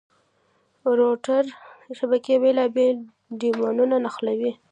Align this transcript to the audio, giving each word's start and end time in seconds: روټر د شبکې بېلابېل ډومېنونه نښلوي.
روټر 0.97 1.43
د 1.85 1.87
شبکې 1.99 2.35
بېلابېل 2.43 2.95
ډومېنونه 3.39 3.95
نښلوي. 4.03 4.51